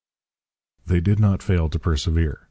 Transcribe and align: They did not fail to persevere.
They 0.83 0.99
did 0.99 1.19
not 1.19 1.43
fail 1.43 1.69
to 1.69 1.77
persevere. 1.77 2.39